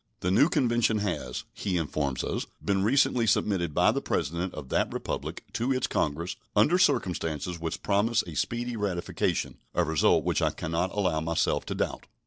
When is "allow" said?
10.91-11.19